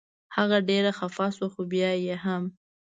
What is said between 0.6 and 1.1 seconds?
ډېره